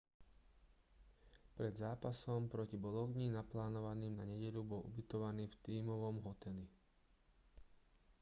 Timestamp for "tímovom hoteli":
5.65-6.65